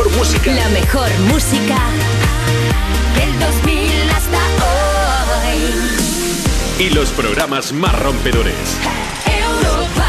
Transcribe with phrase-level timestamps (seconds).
[0.00, 0.52] mejor música.
[0.52, 1.76] La mejor música
[3.16, 4.38] del 2000 hasta
[5.44, 5.58] hoy.
[6.78, 8.54] Y los programas más rompedores.
[9.26, 10.06] Europa.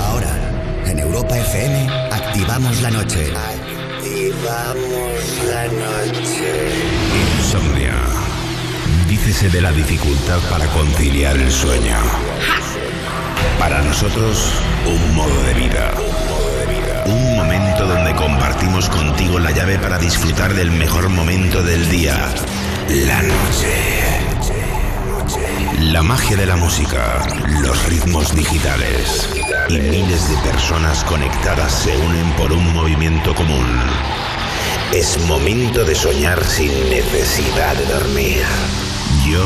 [0.00, 0.36] Ahora,
[0.86, 3.32] en Europa FM, activamos la noche.
[3.36, 6.72] Activamos la noche.
[7.38, 7.94] Insomnia.
[9.08, 12.31] Dícese de la dificultad para conciliar el sueño.
[13.58, 14.52] Para nosotros,
[14.86, 15.92] un modo de vida.
[17.06, 22.16] Un momento donde compartimos contigo la llave para disfrutar del mejor momento del día.
[22.88, 24.12] La noche.
[25.78, 27.26] La magia de la música,
[27.60, 29.28] los ritmos digitales
[29.68, 33.66] y miles de personas conectadas se unen por un movimiento común.
[34.92, 38.42] Es momento de soñar sin necesidad de dormir.
[39.24, 39.44] Yo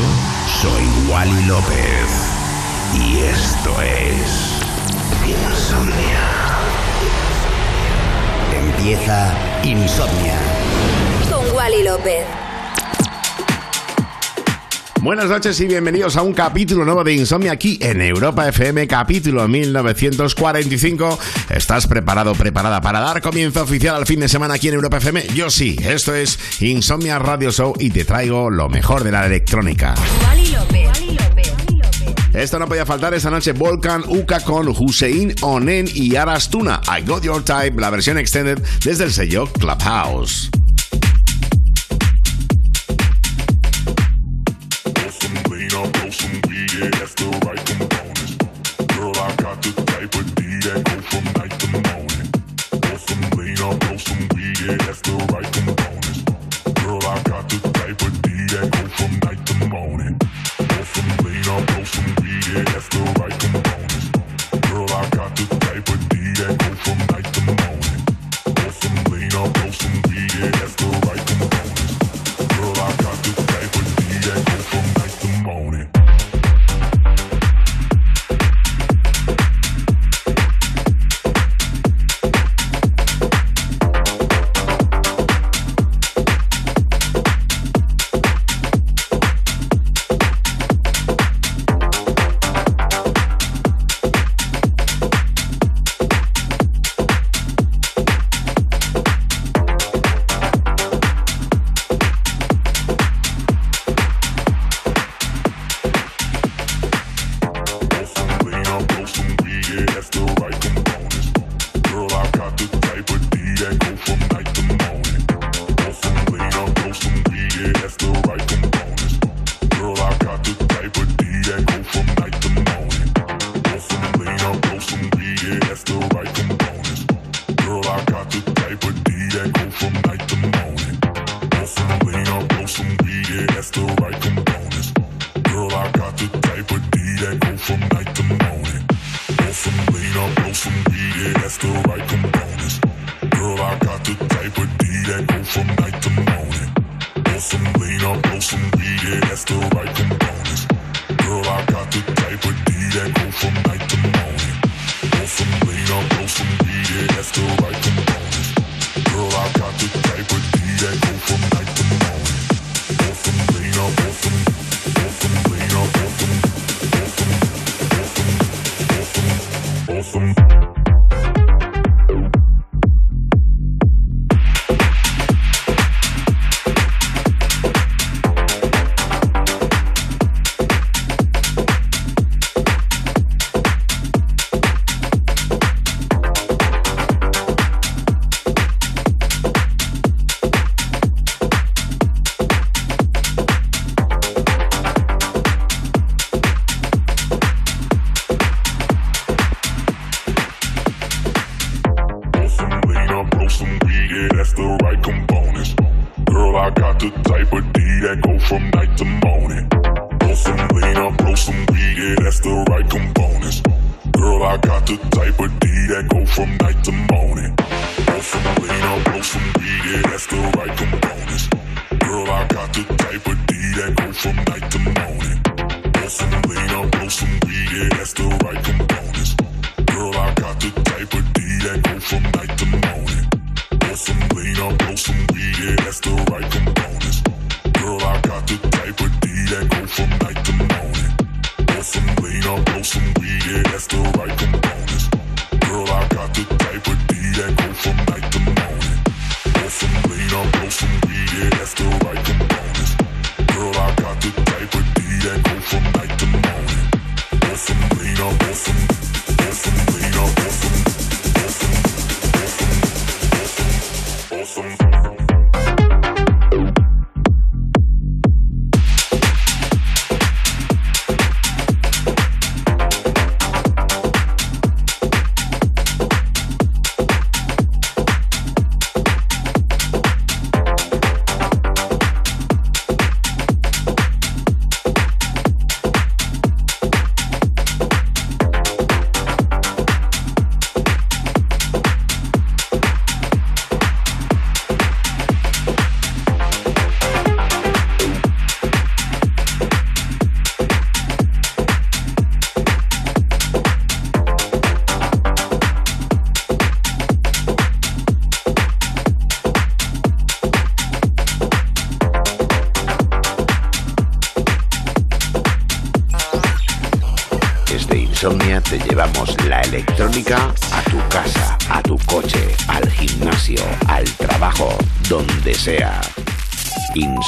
[0.60, 2.25] soy Wally López
[3.00, 4.60] y esto es
[5.26, 6.56] Insomnia.
[8.54, 10.38] Empieza Insomnia.
[11.30, 12.24] Con Wally López.
[15.02, 19.46] Buenas noches y bienvenidos a un capítulo nuevo de Insomnia aquí en Europa FM, capítulo
[19.46, 21.18] 1945.
[21.50, 25.28] ¿Estás preparado, preparada para dar comienzo oficial al fin de semana aquí en Europa FM?
[25.34, 29.94] Yo sí, esto es Insomnia Radio Show y te traigo lo mejor de la electrónica.
[30.26, 30.45] Wally López.
[32.36, 36.82] Esto no podía faltar esta noche Volcan Uka con Hussein Onen y Arastuna.
[36.86, 40.50] I Got Your Type, la versión extended desde el sello Clubhouse.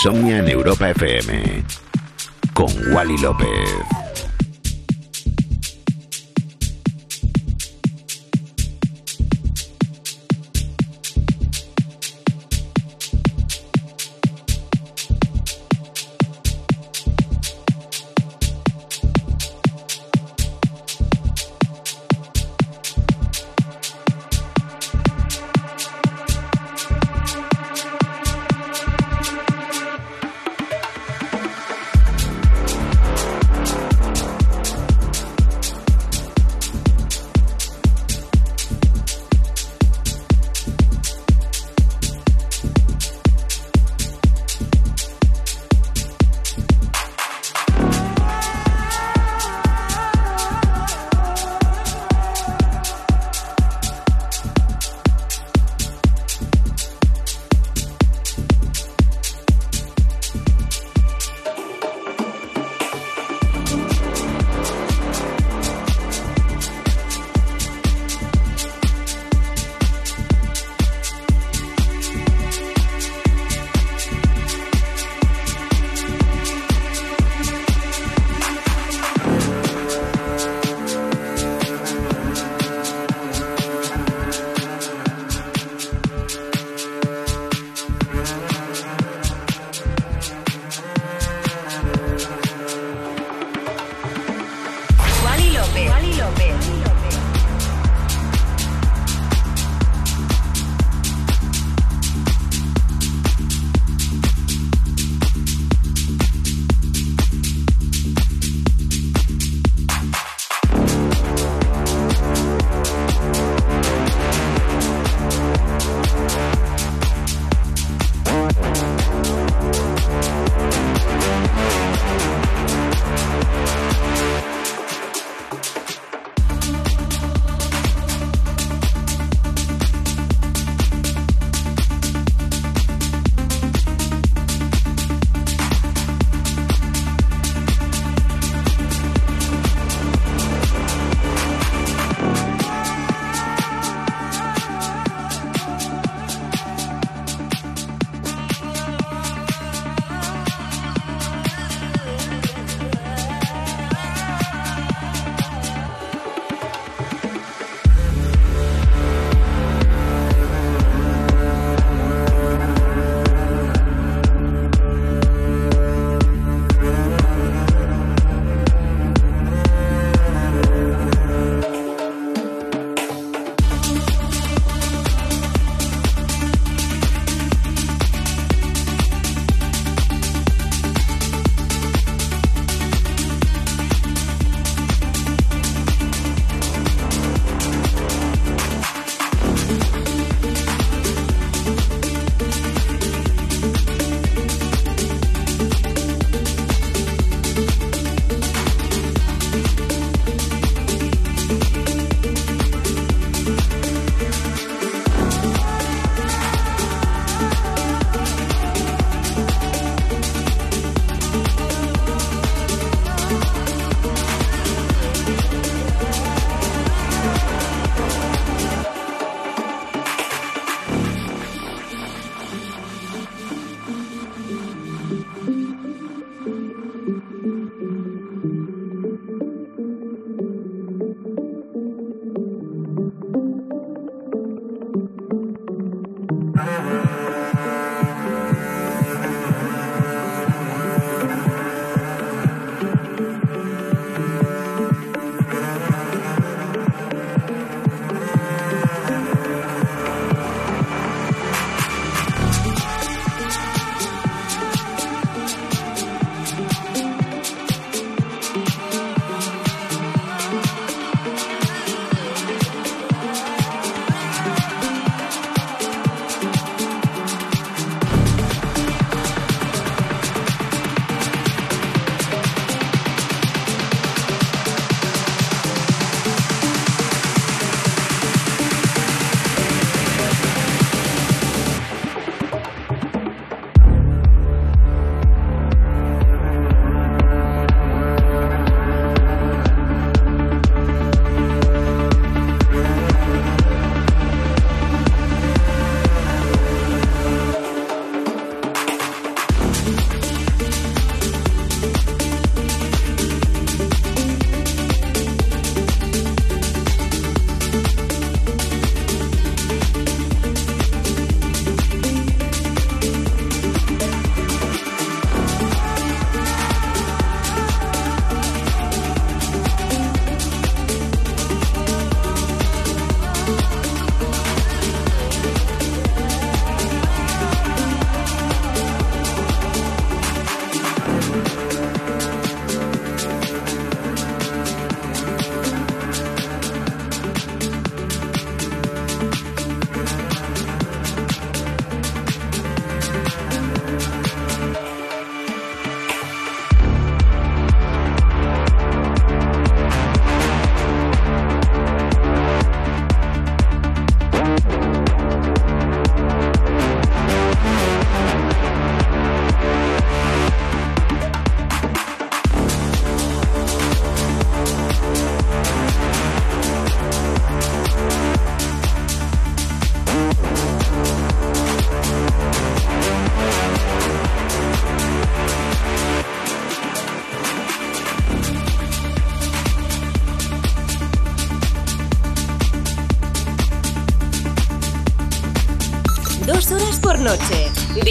[0.08, 1.64] Insomnia en Europa FM
[2.54, 3.97] con Wally López.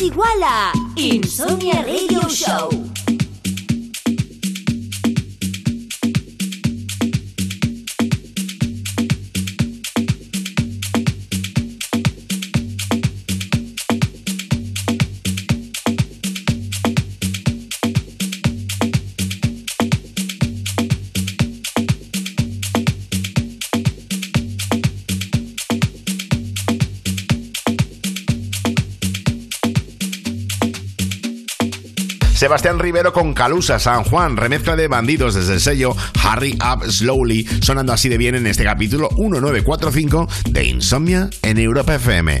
[0.00, 0.73] Es
[32.44, 37.48] Sebastián Rivero con Calusa San Juan, remezcla de bandidos desde el sello Hurry Up Slowly,
[37.62, 42.40] sonando así de bien en este capítulo 1945 de Insomnia en Europa FM.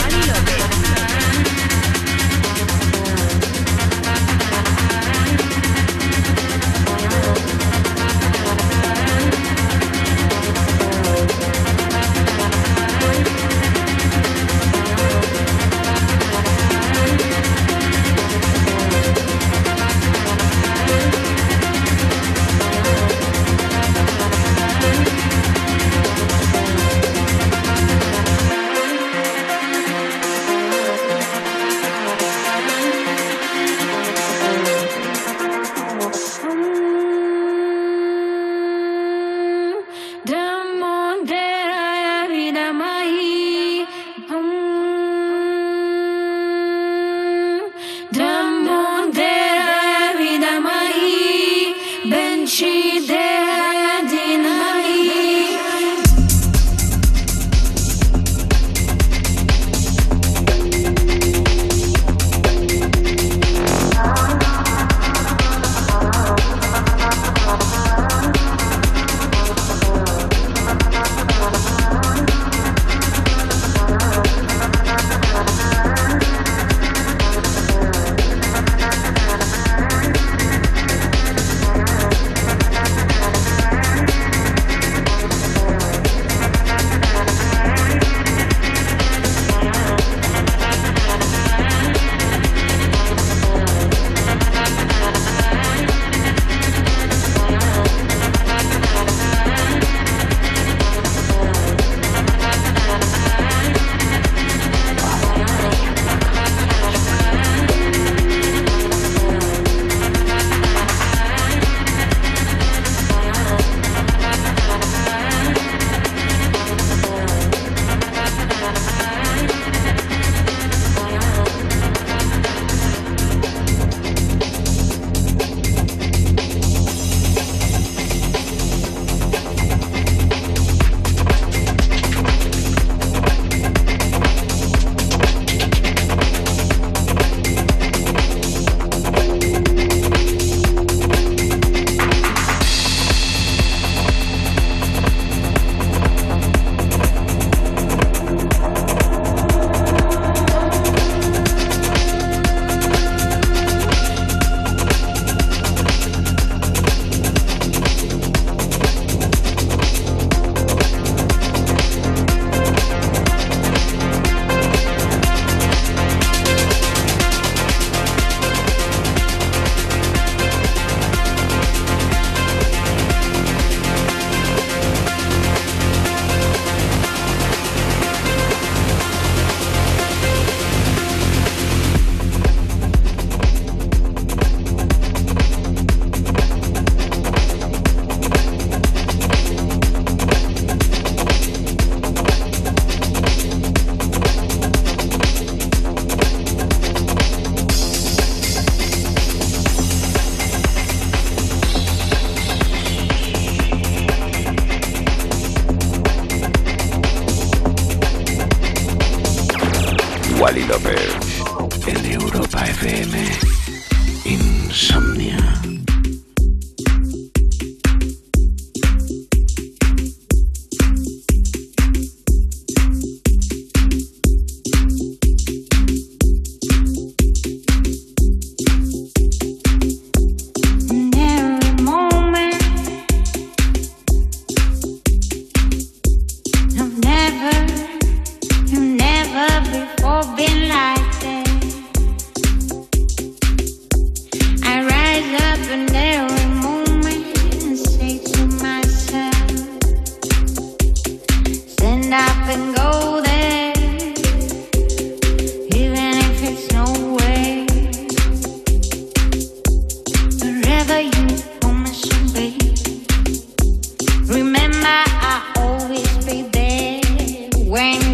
[267.71, 268.10] When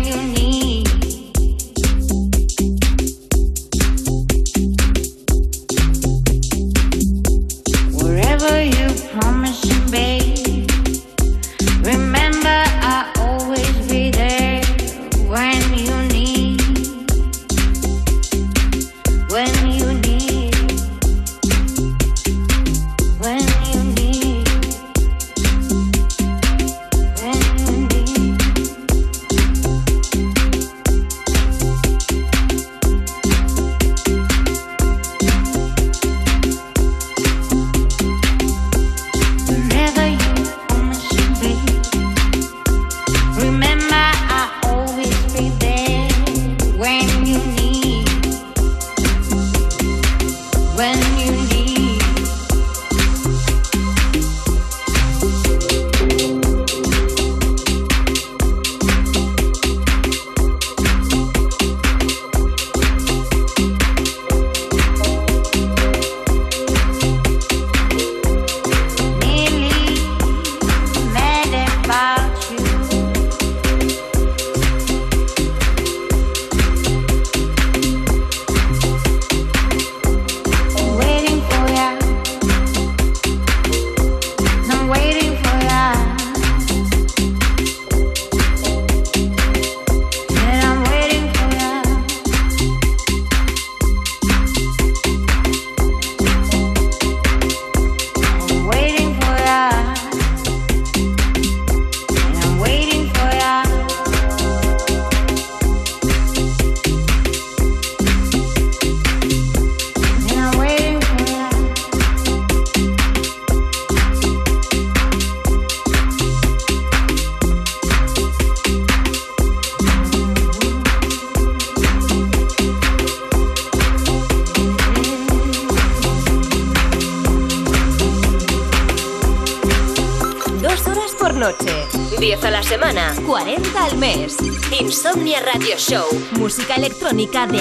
[136.47, 137.56] Música electrónica de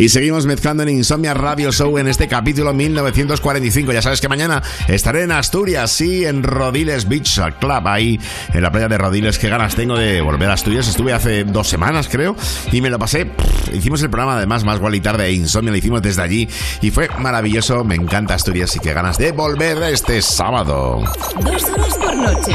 [0.00, 3.92] Y seguimos mezclando en Insomnia Radio Show en este capítulo 1945.
[3.92, 8.18] Ya sabes que mañana estaré en Asturias, sí, en Rodiles Beach Club, ahí
[8.54, 9.38] en la playa de Rodiles.
[9.38, 10.88] Qué ganas tengo de volver a Asturias.
[10.88, 12.34] Estuve hace dos semanas, creo,
[12.72, 13.30] y me lo pasé.
[13.74, 16.48] hicimos el programa, además, más igual y tarde Insomnia, lo hicimos desde allí
[16.80, 17.84] y fue maravilloso.
[17.84, 21.04] Me encanta Asturias y qué ganas de volver este sábado.
[21.40, 22.54] Dos horas por noche,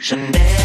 [0.00, 0.57] De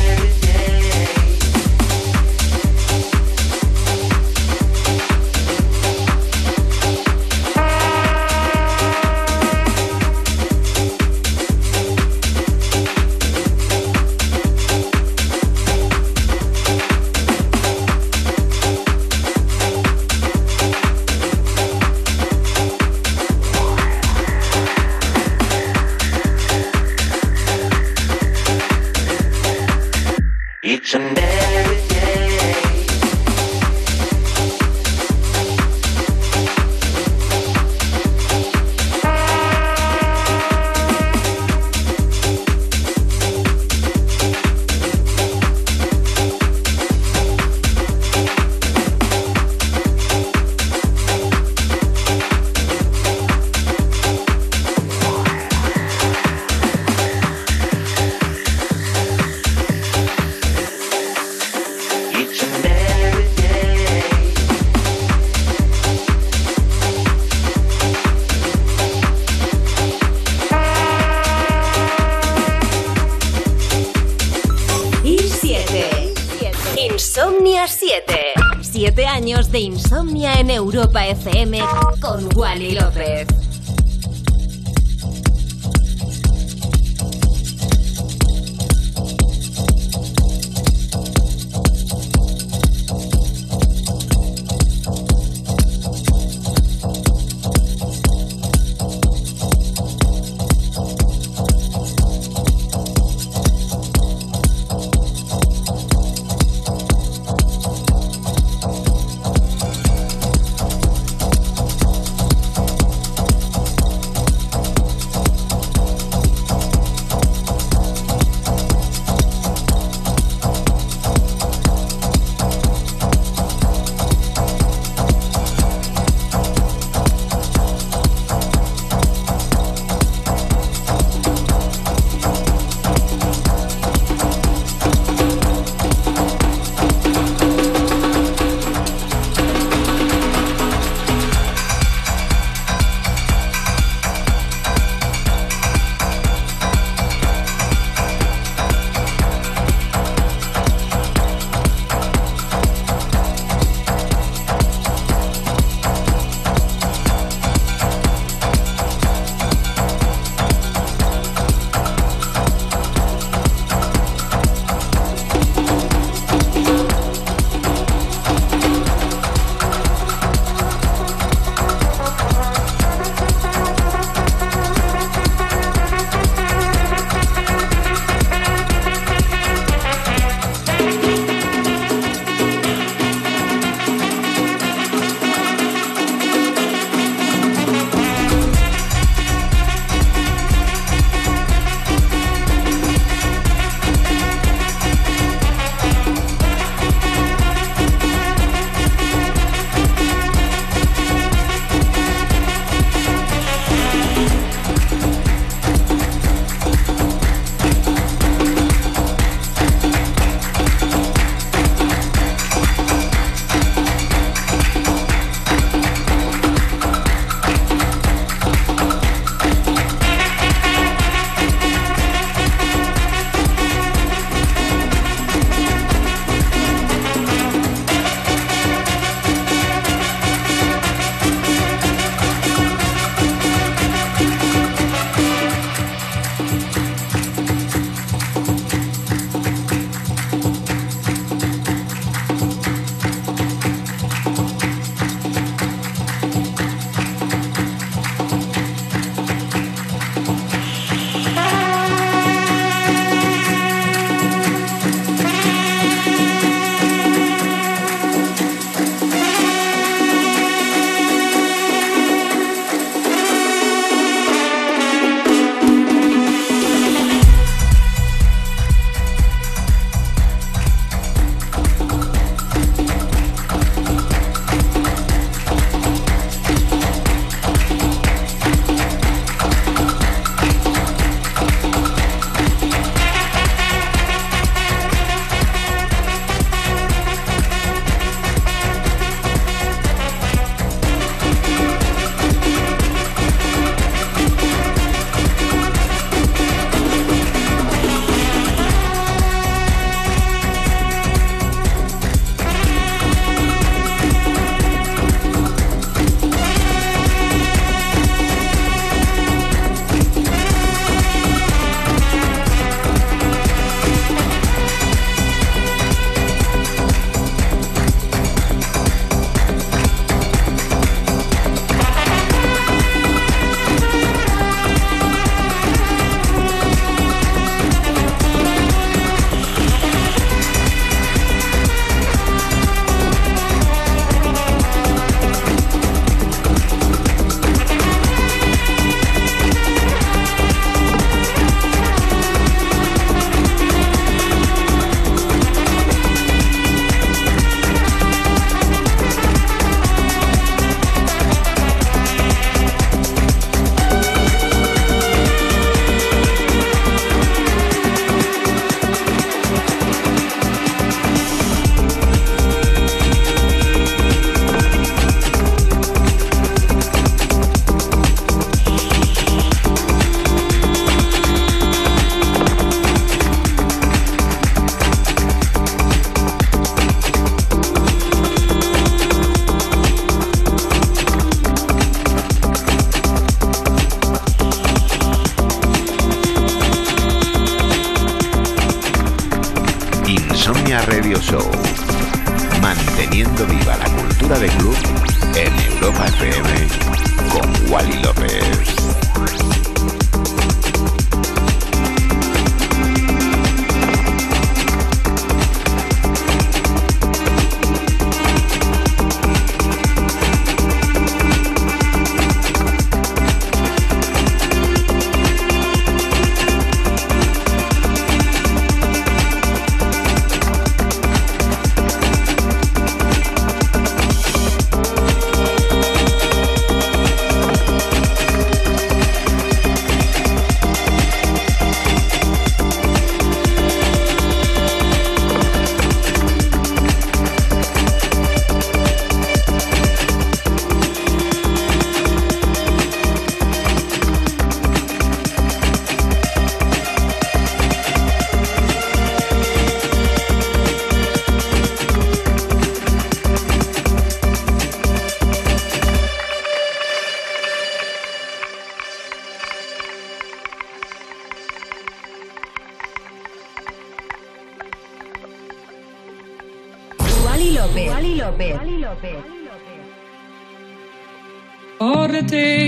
[80.93, 81.72] Europa FM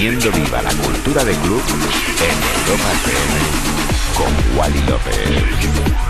[0.00, 1.62] Manteniendo viva la cultura de club
[2.22, 3.36] en Europa FM
[4.16, 6.09] con Wally López.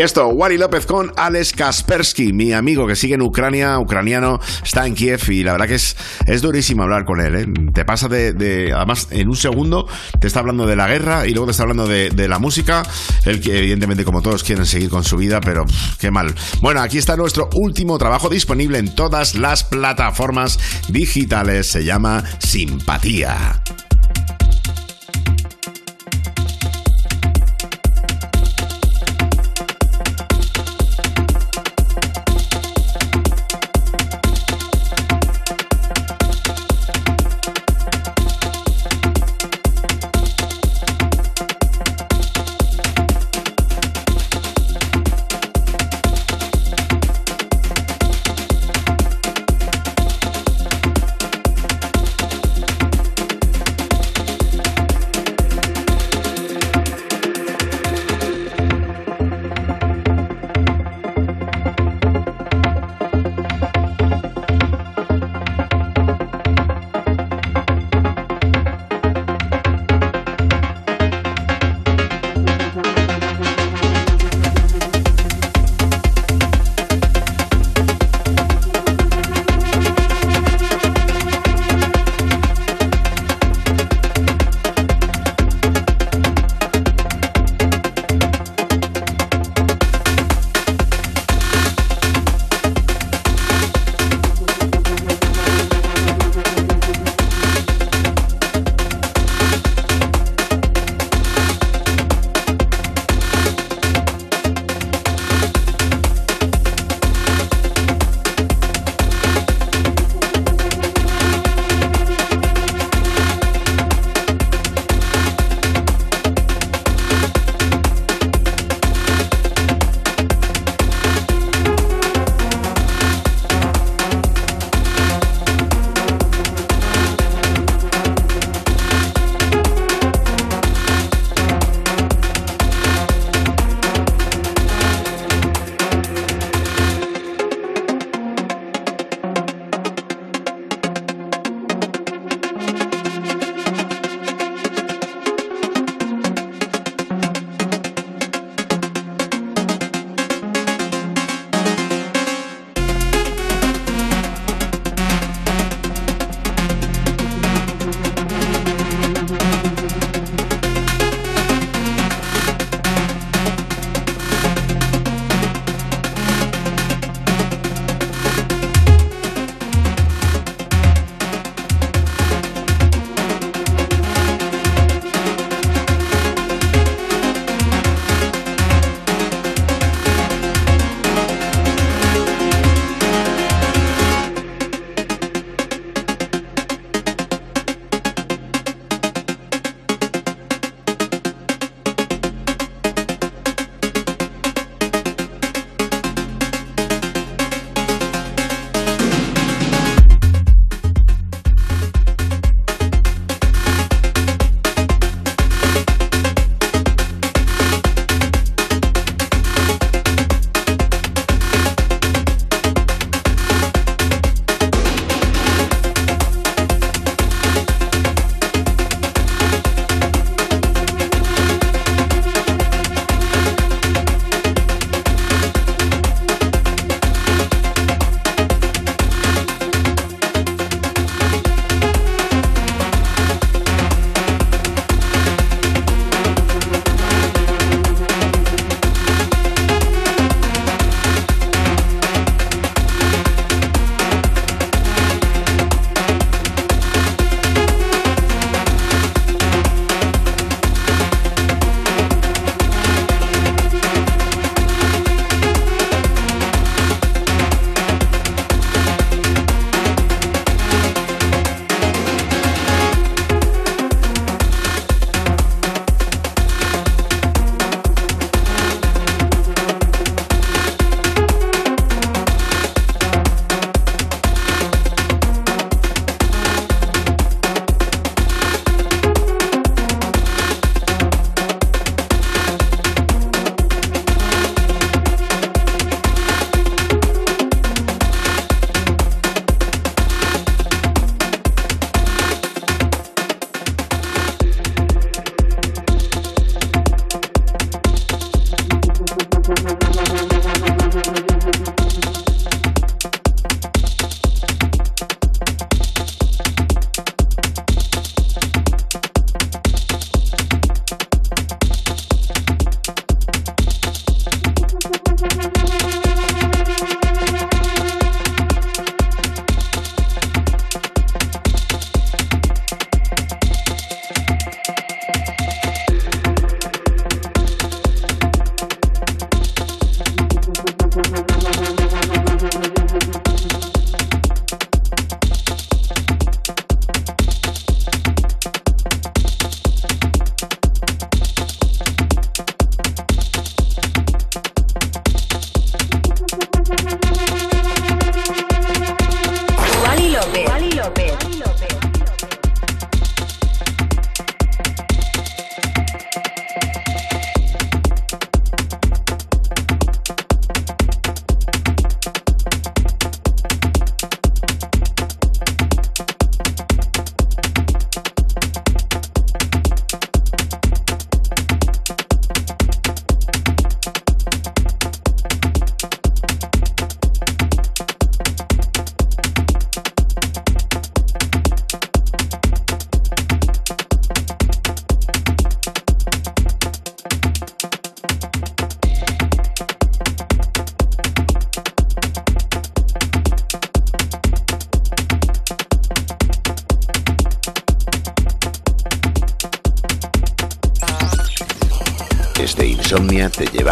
[0.00, 4.94] esto, Wally López con Alex Kaspersky, mi amigo que sigue en Ucrania, ucraniano, está en
[4.94, 7.34] Kiev y la verdad que es, es durísimo hablar con él.
[7.34, 7.46] ¿eh?
[7.72, 9.86] Te pasa de, además, en un segundo
[10.20, 12.82] te está hablando de la guerra y luego te está hablando de, la música.
[13.24, 15.64] Él, evidentemente, como todos, quieren seguir con su vida, pero
[15.98, 16.34] qué mal.
[16.60, 21.68] Bueno, aquí está nuestro último trabajo disponible en todas las plataformas digitales.
[21.68, 23.62] Se llama Simpatía.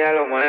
[0.00, 0.41] ရလို့မှ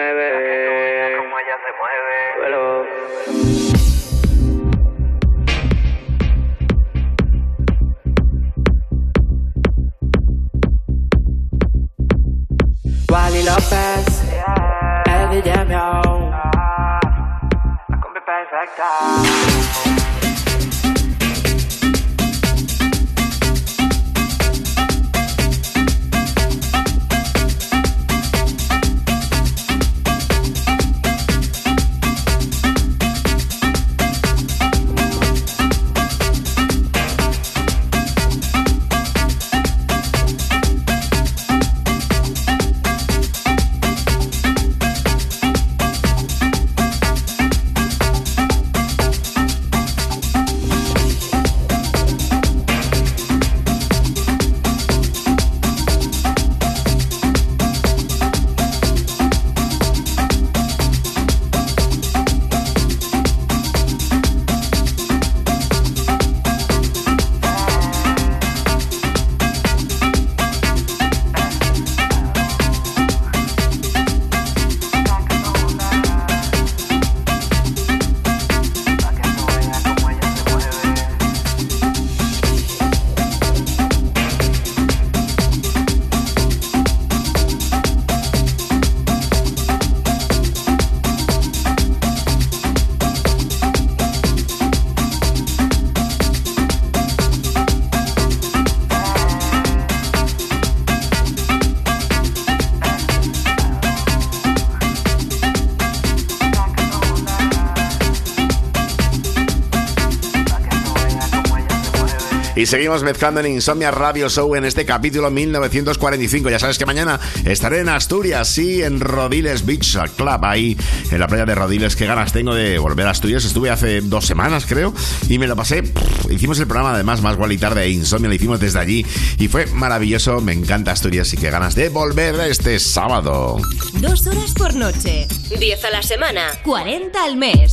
[112.63, 116.49] Y seguimos mezclando en Insomnia Radio Show en este capítulo 1945.
[116.49, 120.77] Ya sabes que mañana estaré en Asturias, sí, en Rodiles Beach Club, ahí
[121.11, 121.97] en la playa de Rodiles.
[121.97, 123.43] Qué ganas tengo de volver a Asturias.
[123.43, 124.93] Estuve hace dos semanas, creo,
[125.27, 125.83] y me lo pasé.
[126.29, 129.05] hicimos el programa además más guay y tarde Insomnia, lo hicimos desde allí
[129.39, 130.39] y fue maravilloso.
[130.39, 133.57] Me encanta Asturias y qué ganas de volver este sábado.
[133.95, 135.27] Dos horas por noche,
[135.59, 137.72] diez a la semana, 40 al mes.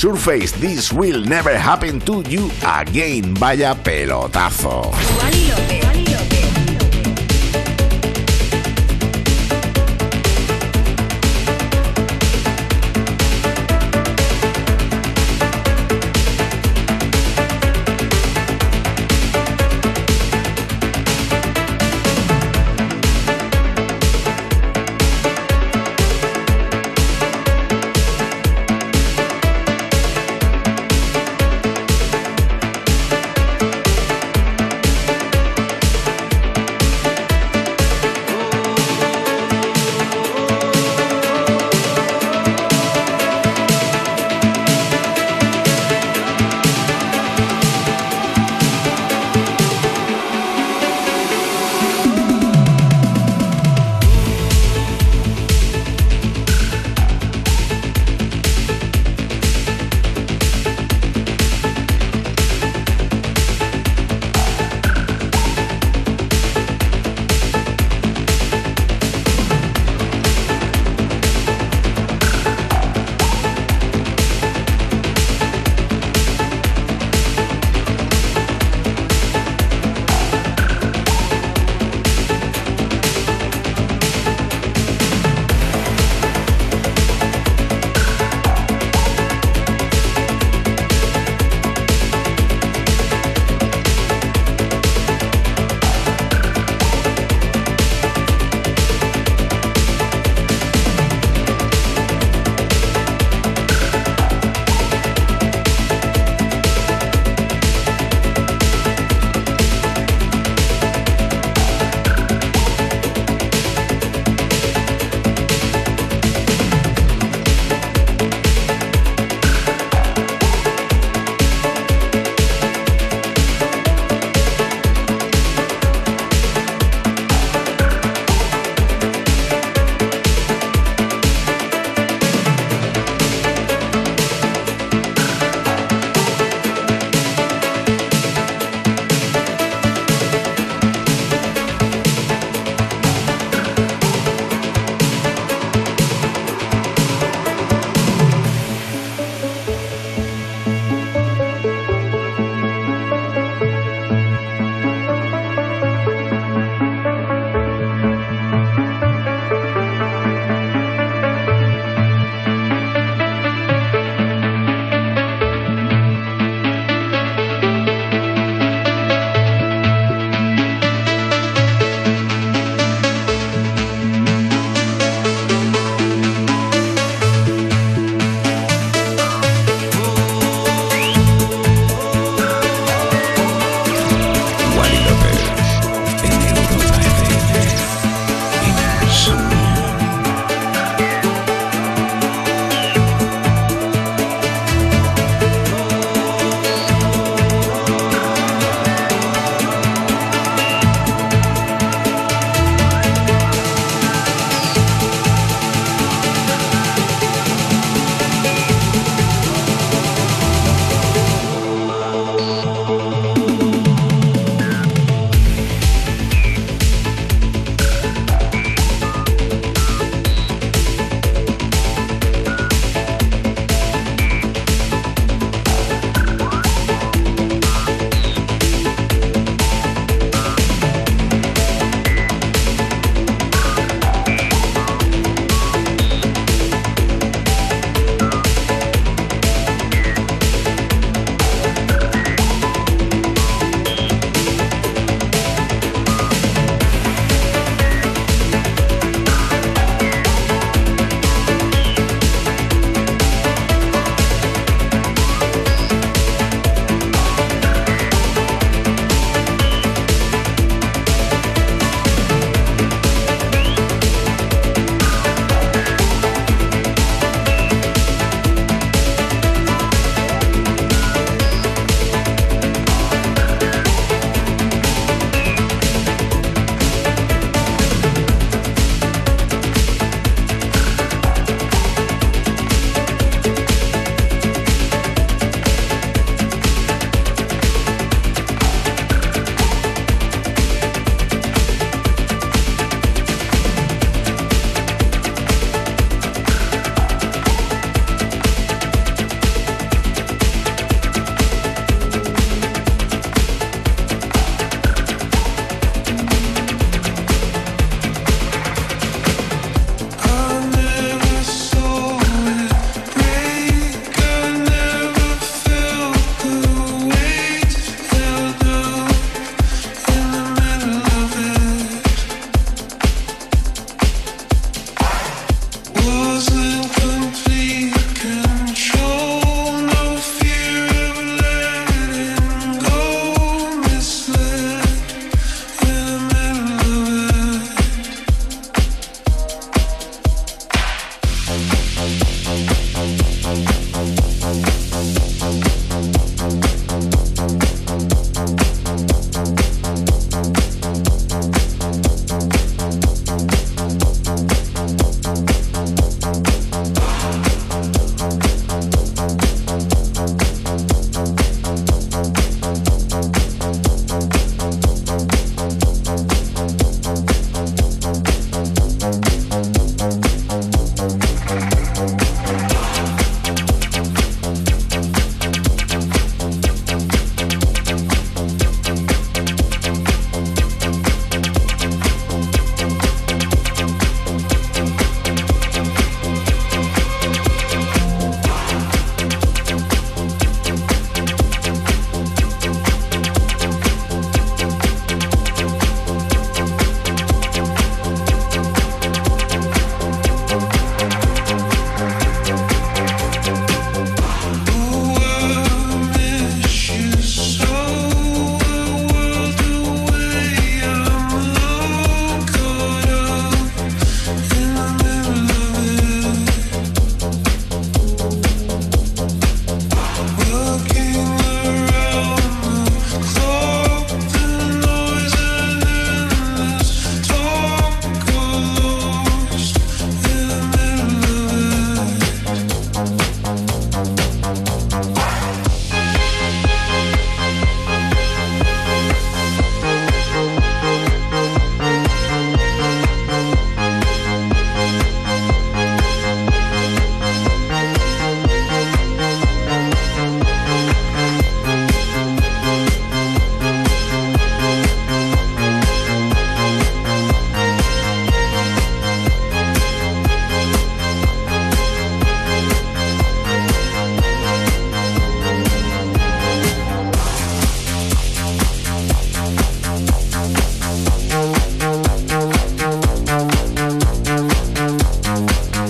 [0.00, 3.36] Surface, This Will Never Happen to You Again.
[3.36, 4.88] Vaya pelotazo.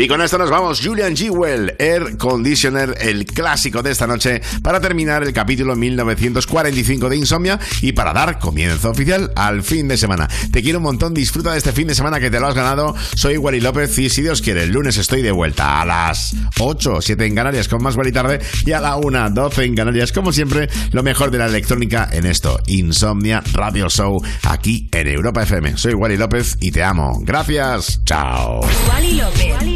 [0.00, 4.80] Y con esto nos vamos, Julian Jewell, Air Conditioner, el clásico de esta noche, para
[4.80, 10.28] terminar el capítulo 1945 de Insomnia y para dar comienzo oficial al fin de semana.
[10.52, 12.94] Te quiero un montón, disfruta de este fin de semana que te lo has ganado.
[13.16, 17.00] Soy Wally López y si Dios quiere, el lunes estoy de vuelta a las 8,
[17.00, 20.32] 7 en Canarias con más Wally tarde y a la 1, 12 en Canarias, como
[20.32, 25.76] siempre, lo mejor de la electrónica en esto, Insomnia Radio Show, aquí en Europa FM.
[25.76, 27.18] Soy Wally López y te amo.
[27.24, 28.60] Gracias, chao.
[28.88, 29.67] Wally López.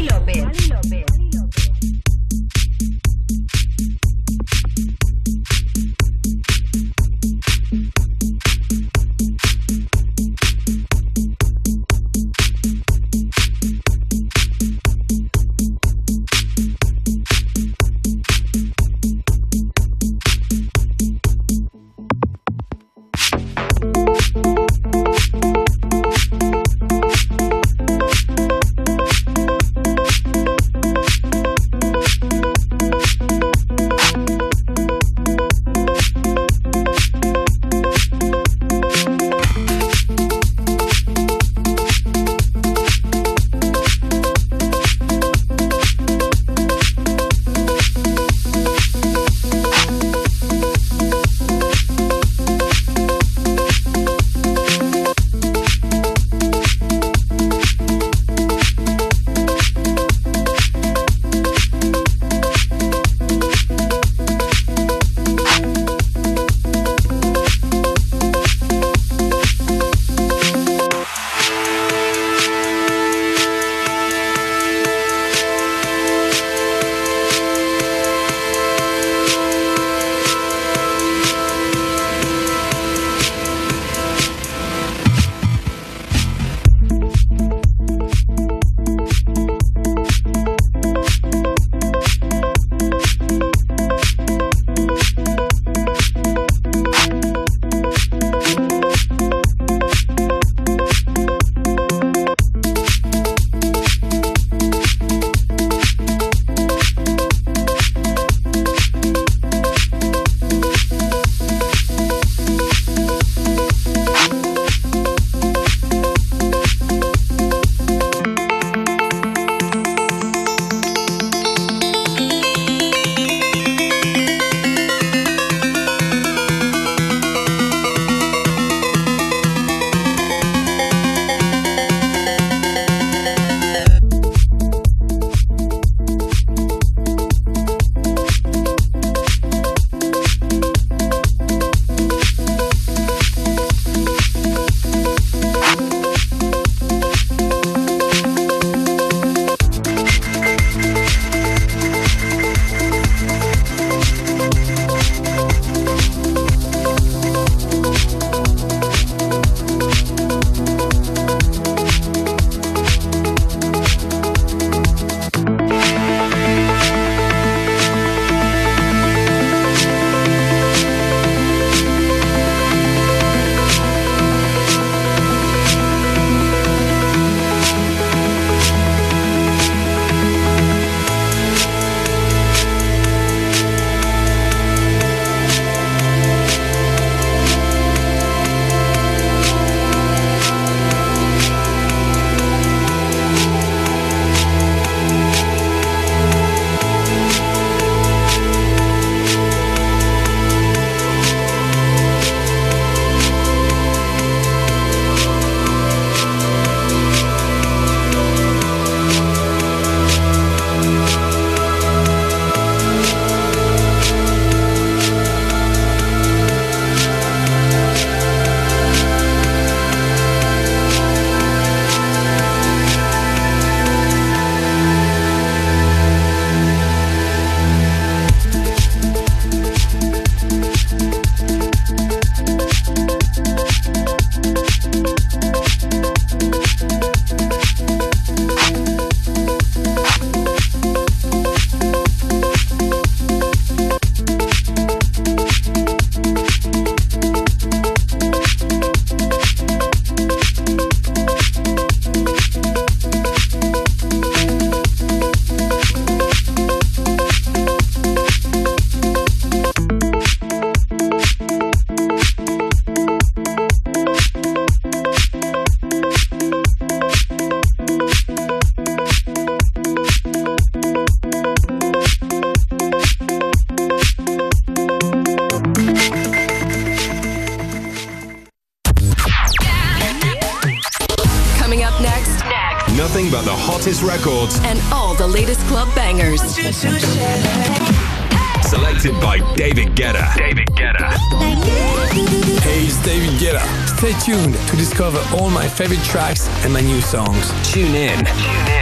[294.93, 297.51] Discover all my favorite tracks and my new songs.
[297.63, 298.23] Tune in.
[298.23, 298.72] Tune in.